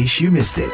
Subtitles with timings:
[0.00, 0.72] case you missed it.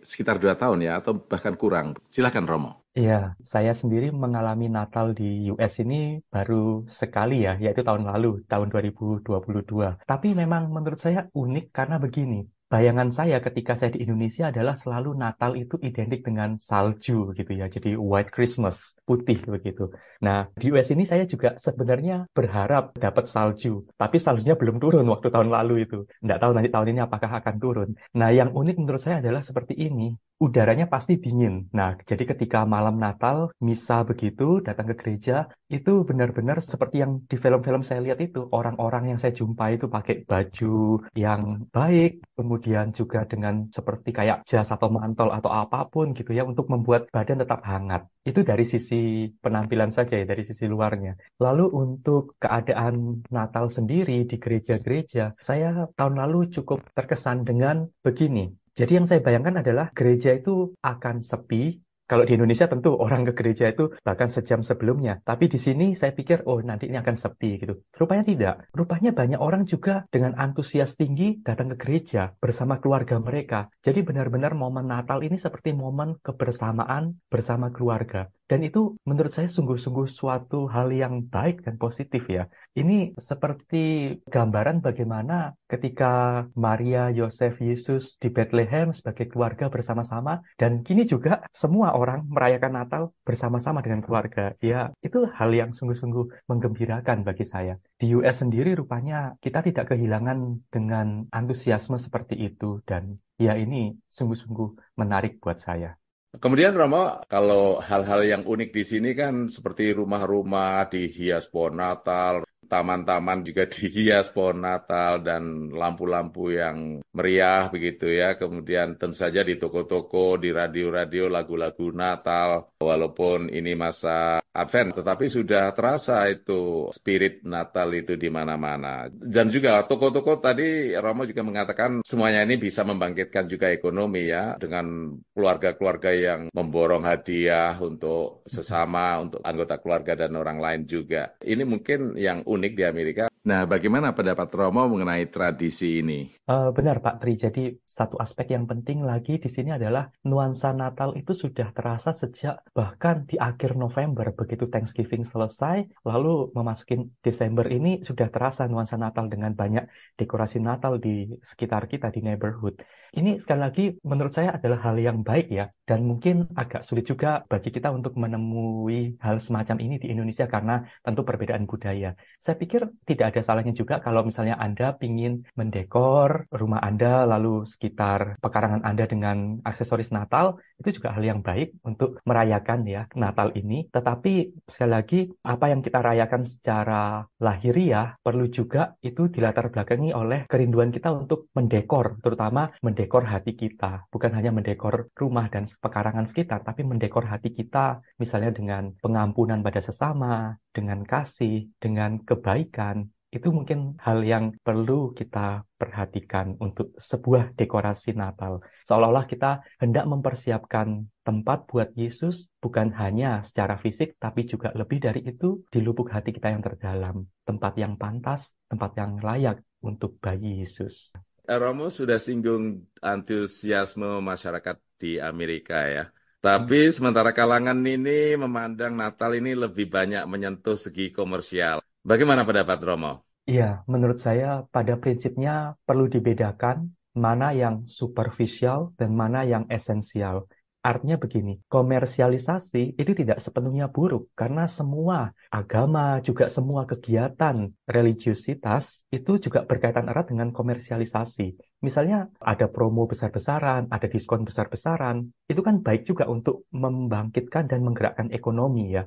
[0.00, 1.98] sekitar dua tahun ya atau bahkan kurang.
[2.14, 2.86] Silahkan Romo.
[2.96, 8.72] Iya, saya sendiri mengalami Natal di US ini baru sekali ya, yaitu tahun lalu, tahun
[8.72, 10.00] 2022.
[10.08, 15.14] Tapi memang menurut saya unik karena begini, bayangan saya ketika saya di Indonesia adalah selalu
[15.14, 18.76] Natal itu identik dengan salju gitu ya, jadi white Christmas,
[19.06, 19.94] putih begitu.
[20.26, 25.30] Nah, di US ini saya juga sebenarnya berharap dapat salju, tapi saljunya belum turun waktu
[25.30, 25.98] tahun lalu itu.
[26.24, 27.88] Nggak tahu nanti tahun ini apakah akan turun.
[28.18, 31.68] Nah, yang unik menurut saya adalah seperti ini udaranya pasti dingin.
[31.72, 37.36] Nah, jadi ketika malam Natal, misa begitu, datang ke gereja, itu benar-benar seperti yang di
[37.40, 38.44] film-film saya lihat itu.
[38.52, 44.68] Orang-orang yang saya jumpai itu pakai baju yang baik, kemudian juga dengan seperti kayak jas
[44.68, 48.04] atau mantel atau apa pun gitu ya, untuk membuat badan tetap hangat.
[48.26, 51.16] Itu dari sisi penampilan saja ya, dari sisi luarnya.
[51.40, 58.65] Lalu untuk keadaan Natal sendiri di gereja-gereja, saya tahun lalu cukup terkesan dengan begini.
[58.76, 61.80] Jadi yang saya bayangkan adalah gereja itu akan sepi.
[62.06, 65.18] Kalau di Indonesia tentu orang ke gereja itu bahkan sejam sebelumnya.
[65.26, 67.82] Tapi di sini saya pikir, oh nanti ini akan sepi gitu.
[67.96, 68.54] Rupanya tidak.
[68.70, 73.72] Rupanya banyak orang juga dengan antusias tinggi datang ke gereja bersama keluarga mereka.
[73.82, 78.30] Jadi benar-benar momen Natal ini seperti momen kebersamaan bersama keluarga.
[78.46, 82.46] Dan itu menurut saya sungguh-sungguh suatu hal yang baik dan positif ya.
[82.78, 90.46] Ini seperti gambaran bagaimana ketika Maria, Yosef, Yesus di Bethlehem sebagai keluarga bersama-sama.
[90.54, 94.54] Dan kini juga semua orang merayakan Natal bersama-sama dengan keluarga.
[94.62, 97.82] Ya, itu hal yang sungguh-sungguh menggembirakan bagi saya.
[97.98, 102.78] Di US sendiri rupanya kita tidak kehilangan dengan antusiasme seperti itu.
[102.86, 105.98] Dan ya ini sungguh-sungguh menarik buat saya.
[106.36, 113.46] Kemudian Romo, kalau hal-hal yang unik di sini kan seperti rumah-rumah dihias pohon Natal, taman-taman
[113.46, 118.34] juga dihias pohon Natal dan lampu-lampu yang meriah begitu ya.
[118.34, 122.74] Kemudian tentu saja di toko-toko, di radio-radio lagu-lagu Natal.
[122.76, 129.06] Walaupun ini masa Advent, tetapi sudah terasa itu spirit Natal itu di mana-mana.
[129.12, 135.12] Dan juga toko-toko tadi Romo juga mengatakan semuanya ini bisa membangkitkan juga ekonomi ya dengan
[135.36, 141.36] keluarga-keluarga yang memborong hadiah untuk sesama, untuk anggota keluarga dan orang lain juga.
[141.44, 143.24] Ini mungkin yang unik di Amerika.
[143.46, 146.26] Nah, bagaimana pendapat Romo mengenai tradisi ini?
[146.50, 151.16] Uh, benar Pak Tri, jadi satu aspek yang penting lagi di sini adalah nuansa Natal
[151.16, 158.04] itu sudah terasa sejak bahkan di akhir November begitu Thanksgiving selesai lalu memasuki Desember ini
[158.04, 159.88] sudah terasa nuansa Natal dengan banyak
[160.20, 162.84] dekorasi Natal di sekitar kita di neighborhood.
[163.16, 167.48] Ini sekali lagi menurut saya adalah hal yang baik ya dan mungkin agak sulit juga
[167.48, 172.12] bagi kita untuk menemui hal semacam ini di Indonesia karena tentu perbedaan budaya.
[172.44, 177.85] Saya pikir tidak ada salahnya juga kalau misalnya Anda ingin mendekor rumah Anda lalu sekitar
[177.92, 183.86] pekarangan Anda dengan aksesoris Natal, itu juga hal yang baik untuk merayakan ya Natal ini.
[183.92, 190.44] Tetapi sekali lagi, apa yang kita rayakan secara lahiriah perlu juga itu dilatar belakangi oleh
[190.48, 194.08] kerinduan kita untuk mendekor, terutama mendekor hati kita.
[194.12, 199.80] Bukan hanya mendekor rumah dan pekarangan sekitar, tapi mendekor hati kita misalnya dengan pengampunan pada
[199.80, 208.16] sesama, dengan kasih, dengan kebaikan, itu mungkin hal yang perlu kita perhatikan untuk sebuah dekorasi
[208.16, 208.64] Natal.
[208.88, 215.20] Seolah-olah kita hendak mempersiapkan tempat buat Yesus bukan hanya secara fisik, tapi juga lebih dari
[215.28, 217.28] itu di lubuk hati kita yang terdalam.
[217.44, 221.12] Tempat yang pantas, tempat yang layak untuk bayi Yesus.
[221.46, 226.04] Romo sudah singgung antusiasme masyarakat di Amerika ya.
[226.42, 231.82] Tapi sementara kalangan ini memandang Natal ini lebih banyak menyentuh segi komersial.
[232.06, 233.25] Bagaimana pendapat Romo?
[233.50, 236.76] Iya, menurut saya pada prinsipnya perlu dibedakan
[237.14, 240.50] mana yang superficial dan mana yang esensial.
[240.82, 249.38] Artinya begini, komersialisasi itu tidak sepenuhnya buruk karena semua agama, juga semua kegiatan religiusitas itu
[249.42, 251.58] juga berkaitan erat dengan komersialisasi.
[251.82, 258.30] Misalnya ada promo besar-besaran, ada diskon besar-besaran, itu kan baik juga untuk membangkitkan dan menggerakkan
[258.30, 259.06] ekonomi ya.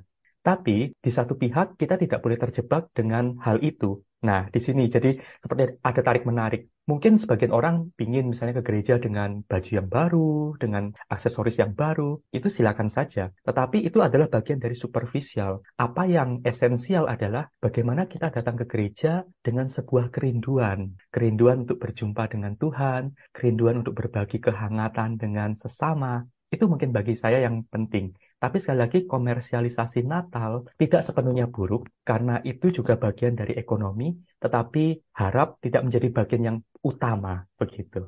[0.50, 4.02] Tapi di satu pihak kita tidak boleh terjebak dengan hal itu.
[4.26, 5.14] Nah, di sini jadi
[5.46, 6.66] seperti ada tarik-menarik.
[6.90, 12.18] Mungkin sebagian orang ingin misalnya ke gereja dengan baju yang baru, dengan aksesoris yang baru,
[12.34, 13.30] itu silakan saja.
[13.46, 15.62] Tetapi itu adalah bagian dari superficial.
[15.78, 20.98] Apa yang esensial adalah bagaimana kita datang ke gereja dengan sebuah kerinduan.
[21.14, 26.26] Kerinduan untuk berjumpa dengan Tuhan, kerinduan untuk berbagi kehangatan dengan sesama.
[26.50, 28.18] Itu mungkin bagi saya yang penting.
[28.40, 35.12] Tapi sekali lagi komersialisasi Natal tidak sepenuhnya buruk karena itu juga bagian dari ekonomi, tetapi
[35.20, 38.08] harap tidak menjadi bagian yang utama begitu.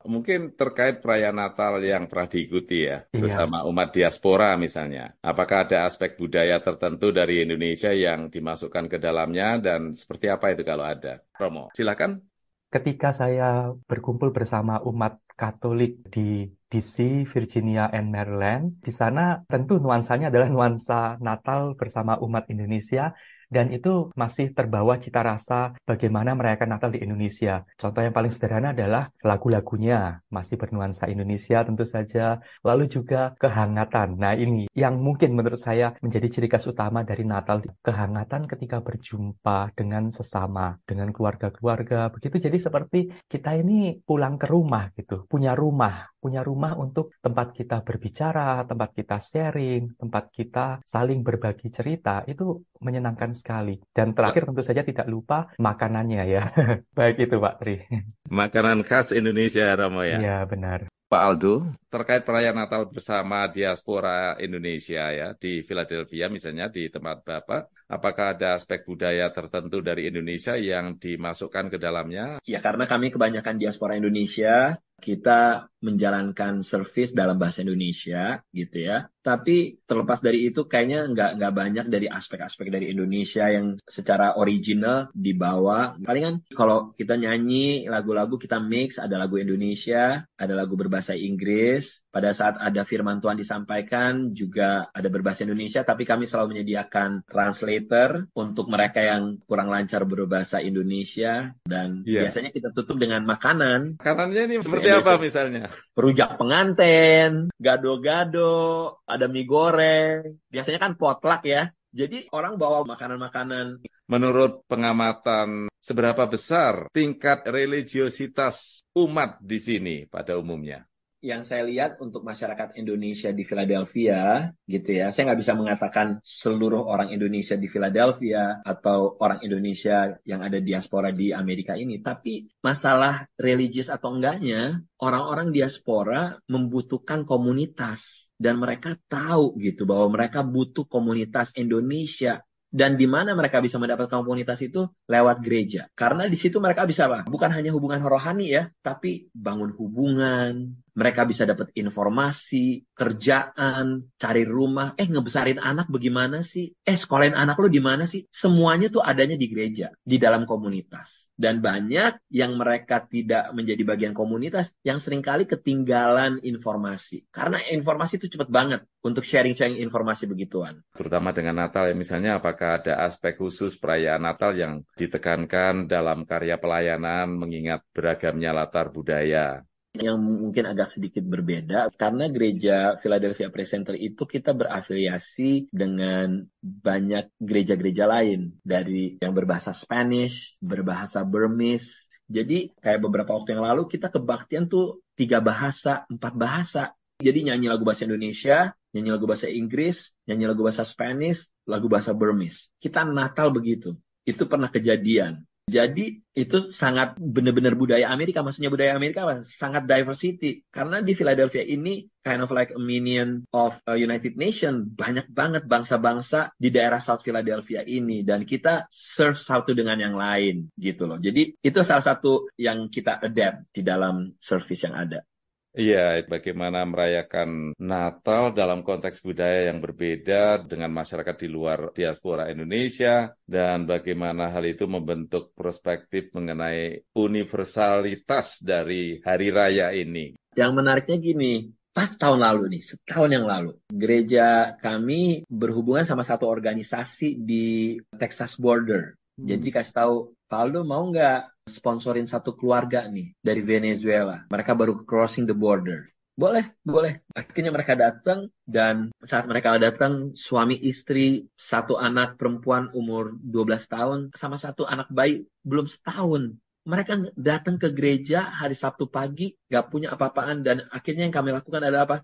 [0.00, 3.20] Mungkin terkait perayaan Natal yang pernah diikuti ya iya.
[3.20, 5.12] bersama umat diaspora misalnya.
[5.20, 10.64] Apakah ada aspek budaya tertentu dari Indonesia yang dimasukkan ke dalamnya dan seperti apa itu
[10.64, 11.20] kalau ada?
[11.36, 12.24] Romo, silakan.
[12.72, 18.78] Ketika saya berkumpul bersama umat Katolik di DC, Virginia, and Maryland.
[18.78, 23.10] Di sana tentu nuansanya adalah nuansa Natal bersama umat Indonesia
[23.50, 27.66] dan itu masih terbawa cita rasa bagaimana merayakan Natal di Indonesia.
[27.74, 34.16] Contoh yang paling sederhana adalah lagu-lagunya masih bernuansa Indonesia tentu saja, lalu juga kehangatan.
[34.16, 39.74] Nah ini yang mungkin menurut saya menjadi ciri khas utama dari Natal, kehangatan ketika berjumpa
[39.74, 42.38] dengan sesama, dengan keluarga-keluarga, begitu.
[42.38, 47.82] Jadi seperti kita ini pulang ke rumah gitu, punya rumah, punya rumah untuk tempat kita
[47.82, 53.78] berbicara, tempat kita sharing, tempat kita saling berbagi cerita, itu menyenangkan sekali.
[53.92, 56.42] Dan terakhir tentu saja tidak lupa makanannya ya.
[56.98, 57.84] Baik itu Pak Tri.
[58.32, 60.18] Makanan khas Indonesia, Romo ya?
[60.18, 60.88] Iya, benar.
[61.10, 67.66] Pak Aldo, terkait perayaan Natal bersama diaspora Indonesia ya di Philadelphia misalnya di tempat Bapak,
[67.90, 72.38] apakah ada aspek budaya tertentu dari Indonesia yang dimasukkan ke dalamnya?
[72.46, 79.08] Ya karena kami kebanyakan diaspora Indonesia, kita menjalankan service dalam bahasa Indonesia gitu ya.
[79.20, 85.12] Tapi terlepas dari itu kayaknya nggak nggak banyak dari aspek-aspek dari Indonesia yang secara original
[85.12, 85.96] dibawa.
[86.00, 92.04] Paling kan kalau kita nyanyi lagu-lagu kita mix ada lagu Indonesia, ada lagu berbahasa Inggris.
[92.08, 95.84] Pada saat ada firman Tuhan disampaikan juga ada berbahasa Indonesia.
[95.84, 102.24] Tapi kami selalu menyediakan translator untuk mereka yang kurang lancar berbahasa Indonesia dan yeah.
[102.24, 104.00] biasanya kita tutup dengan makanan.
[104.00, 105.70] Makanannya ini seperti apa misalnya?
[105.94, 110.42] Perujak pengantin, gado-gado, ada mie goreng.
[110.50, 111.70] Biasanya kan potluck ya.
[111.90, 113.82] Jadi orang bawa makanan-makanan.
[114.10, 120.89] Menurut pengamatan, seberapa besar tingkat religiositas umat di sini pada umumnya?
[121.20, 126.88] Yang saya lihat untuk masyarakat Indonesia di Philadelphia gitu ya saya nggak bisa mengatakan seluruh
[126.88, 133.28] orang Indonesia di Philadelphia atau orang Indonesia yang ada diaspora di Amerika ini tapi masalah
[133.36, 141.52] religius atau enggaknya orang-orang diaspora membutuhkan komunitas dan mereka tahu gitu bahwa mereka butuh komunitas
[141.52, 145.90] Indonesia dan di mana mereka bisa mendapatkan komunitas itu lewat gereja.
[145.98, 147.26] Karena di situ mereka bisa apa?
[147.26, 154.94] Bukan hanya hubungan rohani ya, tapi bangun hubungan, mereka bisa dapat informasi, kerjaan, cari rumah,
[154.98, 156.74] eh ngebesarin anak bagaimana sih?
[156.82, 158.26] Eh sekolahin anak lo gimana sih?
[158.30, 161.30] Semuanya tuh adanya di gereja, di dalam komunitas.
[161.40, 167.24] Dan banyak yang mereka tidak menjadi bagian komunitas yang sering kali ketinggalan informasi.
[167.32, 170.84] Karena informasi itu cepat banget untuk sharing-sharing informasi begituan.
[170.92, 176.60] Terutama dengan Natal ya, misalnya apakah ada aspek khusus perayaan Natal yang ditekankan dalam karya
[176.60, 179.64] pelayanan mengingat beragamnya latar budaya?
[179.98, 187.34] Yang mungkin agak sedikit berbeda karena gereja Philadelphia Praise Center itu kita berafiliasi dengan banyak
[187.42, 192.06] gereja-gereja lain dari yang berbahasa Spanish, berbahasa Burmese.
[192.30, 196.94] Jadi kayak beberapa waktu yang lalu kita kebaktian tuh tiga bahasa, empat bahasa.
[197.18, 202.14] Jadi nyanyi lagu bahasa Indonesia, nyanyi lagu bahasa Inggris, nyanyi lagu bahasa Spanish, lagu bahasa
[202.14, 202.70] Burmese.
[202.78, 203.98] Kita Natal begitu.
[204.22, 205.42] Itu pernah kejadian.
[205.70, 208.42] Jadi itu sangat benar-benar budaya Amerika.
[208.42, 209.46] Maksudnya budaya Amerika apa?
[209.46, 210.66] Sangat diversity.
[210.74, 214.90] Karena di Philadelphia ini kind of like a minion of a United Nation.
[214.90, 218.26] Banyak banget bangsa-bangsa di daerah South Philadelphia ini.
[218.26, 221.22] Dan kita serve satu dengan yang lain gitu loh.
[221.22, 225.22] Jadi itu salah satu yang kita adapt di dalam service yang ada.
[225.70, 233.30] Iya, bagaimana merayakan Natal dalam konteks budaya yang berbeda dengan masyarakat di luar diaspora Indonesia
[233.46, 240.34] dan bagaimana hal itu membentuk perspektif mengenai universalitas dari hari raya ini.
[240.58, 246.50] Yang menariknya gini, pas tahun lalu nih, setahun yang lalu, gereja kami berhubungan sama satu
[246.50, 249.14] organisasi di Texas Border.
[249.38, 249.46] Hmm.
[249.46, 250.16] Jadi kasih tahu,
[250.50, 254.50] Paldo mau nggak sponsorin satu keluarga nih dari Venezuela.
[254.50, 256.10] Mereka baru crossing the border.
[256.34, 257.22] Boleh, boleh.
[257.38, 264.20] Akhirnya mereka datang dan saat mereka datang suami istri satu anak perempuan umur 12 tahun
[264.34, 266.58] sama satu anak bayi belum setahun.
[266.82, 271.86] Mereka datang ke gereja hari Sabtu pagi gak punya apa-apaan dan akhirnya yang kami lakukan
[271.86, 272.16] adalah apa?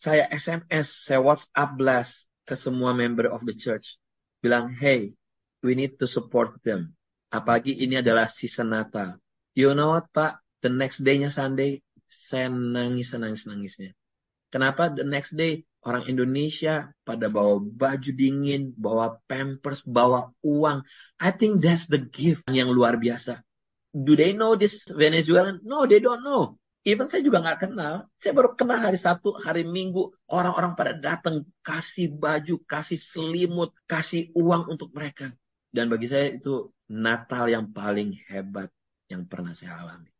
[0.00, 4.00] Saya SMS, saya WhatsApp blast ke semua member of the church.
[4.40, 5.12] Bilang, hey,
[5.60, 6.96] we need to support them
[7.34, 9.18] Apalagi ini adalah season Natal.
[9.58, 10.38] You know what, Pak?
[10.62, 13.90] The next day-nya Sunday, saya nangis, nangis, nangisnya.
[14.54, 20.86] Kenapa the next day orang Indonesia pada bawa baju dingin, bawa pampers, bawa uang.
[21.18, 23.42] I think that's the gift yang luar biasa.
[23.90, 25.62] Do they know this Venezuelan?
[25.66, 26.54] No, they don't know.
[26.84, 28.06] Even saya juga nggak kenal.
[28.18, 30.12] Saya baru kenal hari Sabtu, hari Minggu.
[30.28, 35.32] Orang-orang pada datang kasih baju, kasih selimut, kasih uang untuk mereka.
[35.70, 38.68] Dan bagi saya itu Natal yang paling hebat
[39.08, 40.10] yang pernah saya alami.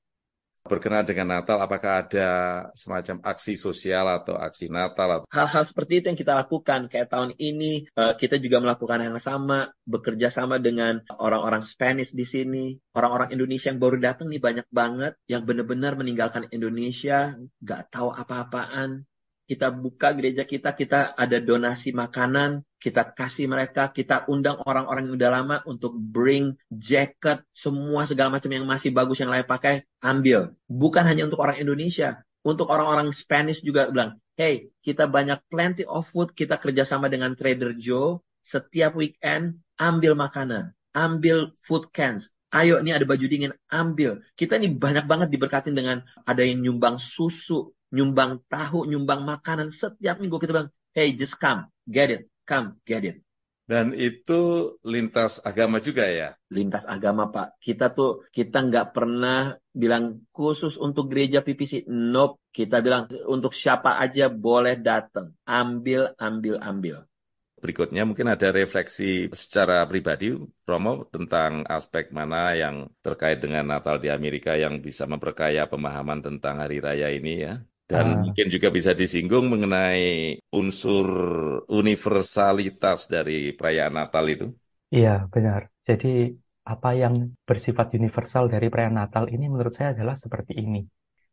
[0.65, 2.29] berkenaan dengan Natal, apakah ada
[2.73, 5.29] semacam aksi sosial atau aksi Natal?
[5.29, 6.89] Hal-hal seperti itu yang kita lakukan.
[6.89, 12.25] Kayak tahun ini uh, kita juga melakukan yang sama, bekerja sama dengan orang-orang Spanish di
[12.25, 18.09] sini, orang-orang Indonesia yang baru datang nih banyak banget, yang benar-benar meninggalkan Indonesia, nggak tahu
[18.17, 19.05] apa-apaan,
[19.45, 25.17] kita buka gereja kita, kita ada donasi makanan, kita kasih mereka, kita undang orang-orang yang
[25.17, 30.53] udah lama untuk bring jacket, semua segala macam yang masih bagus yang layak pakai, ambil.
[30.69, 36.05] Bukan hanya untuk orang Indonesia, untuk orang-orang Spanish juga bilang, hey, kita banyak plenty of
[36.05, 42.93] food, kita kerjasama dengan Trader Joe, setiap weekend ambil makanan, ambil food cans, ayo ini
[42.93, 44.21] ada baju dingin, ambil.
[44.37, 49.73] Kita ini banyak banget diberkatin dengan ada yang nyumbang susu, nyumbang tahu, nyumbang makanan.
[49.73, 53.25] Setiap minggu kita bilang, hey, just come, get it, come, get it.
[53.65, 56.37] Dan itu lintas agama juga ya?
[56.53, 57.57] Lintas agama, Pak.
[57.57, 61.89] Kita tuh, kita nggak pernah bilang khusus untuk gereja PPC.
[61.89, 62.45] Nope.
[62.53, 65.33] Kita bilang untuk siapa aja boleh datang.
[65.49, 67.09] Ambil, ambil, ambil.
[67.57, 70.37] Berikutnya mungkin ada refleksi secara pribadi,
[70.69, 76.61] Romo, tentang aspek mana yang terkait dengan Natal di Amerika yang bisa memperkaya pemahaman tentang
[76.61, 77.65] hari raya ini ya?
[77.85, 81.07] Dan uh, mungkin juga bisa disinggung mengenai unsur
[81.69, 84.47] universalitas dari perayaan Natal itu.
[84.89, 85.69] Iya, benar.
[85.85, 86.33] Jadi
[86.65, 90.81] apa yang bersifat universal dari perayaan Natal ini menurut saya adalah seperti ini.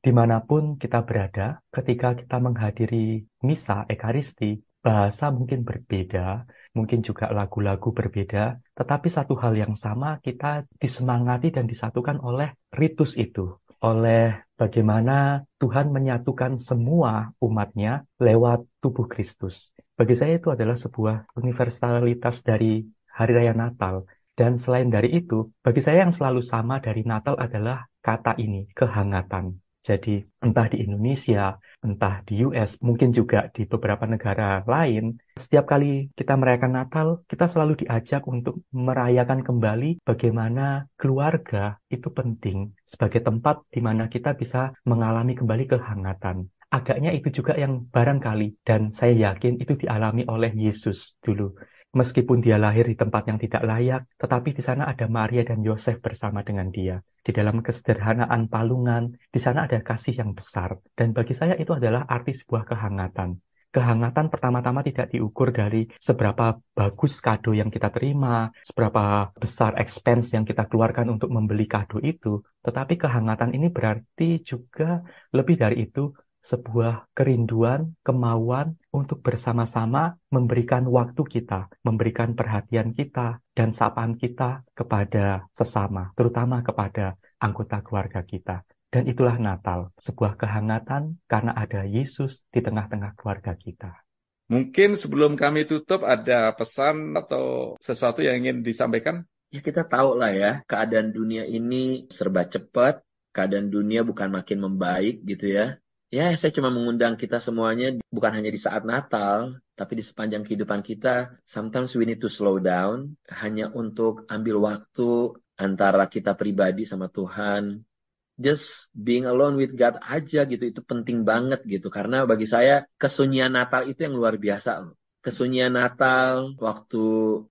[0.01, 7.29] Di mana pun kita berada, ketika kita menghadiri misa ekaristi, bahasa mungkin berbeda, mungkin juga
[7.29, 14.41] lagu-lagu berbeda, tetapi satu hal yang sama kita disemangati dan disatukan oleh ritus itu oleh
[14.61, 19.73] bagaimana Tuhan menyatukan semua umatnya lewat tubuh Kristus.
[19.97, 24.05] Bagi saya itu adalah sebuah universalitas dari Hari Raya Natal.
[24.37, 29.60] Dan selain dari itu, bagi saya yang selalu sama dari Natal adalah kata ini, kehangatan.
[29.81, 36.13] Jadi entah di Indonesia, entah di US, mungkin juga di beberapa negara lain, setiap kali
[36.13, 43.65] kita merayakan Natal, kita selalu diajak untuk merayakan kembali bagaimana keluarga itu penting sebagai tempat
[43.73, 46.45] di mana kita bisa mengalami kembali kehangatan.
[46.71, 51.51] Agaknya itu juga yang barangkali dan saya yakin itu dialami oleh Yesus dulu
[51.91, 55.99] Meskipun dia lahir di tempat yang tidak layak, tetapi di sana ada Maria dan Yosef
[55.99, 57.03] bersama dengan dia.
[57.19, 60.79] Di dalam kesederhanaan palungan, di sana ada kasih yang besar.
[60.95, 63.43] Dan bagi saya itu adalah arti sebuah kehangatan.
[63.71, 70.43] Kehangatan pertama-tama tidak diukur dari seberapa bagus kado yang kita terima, seberapa besar expense yang
[70.43, 74.99] kita keluarkan untuk membeli kado itu, tetapi kehangatan ini berarti juga
[75.31, 83.71] lebih dari itu sebuah kerinduan, kemauan untuk bersama-sama memberikan waktu kita, memberikan perhatian kita, dan
[83.71, 88.65] sapaan kita kepada sesama, terutama kepada anggota keluarga kita.
[88.91, 94.03] Dan itulah Natal, sebuah kehangatan karena ada Yesus di tengah-tengah keluarga kita.
[94.51, 99.23] Mungkin sebelum kami tutup ada pesan atau sesuatu yang ingin disampaikan?
[99.47, 102.99] Ya kita tahu lah ya, keadaan dunia ini serba cepat,
[103.31, 105.79] keadaan dunia bukan makin membaik gitu ya.
[106.11, 110.83] Ya, saya cuma mengundang kita semuanya bukan hanya di saat Natal, tapi di sepanjang kehidupan
[110.83, 111.39] kita.
[111.47, 117.87] Sometimes we need to slow down hanya untuk ambil waktu antara kita pribadi sama Tuhan.
[118.35, 121.87] Just being alone with God aja gitu, itu penting banget gitu.
[121.87, 124.99] Karena bagi saya kesunyian Natal itu yang luar biasa loh.
[125.23, 127.05] Kesunyian Natal waktu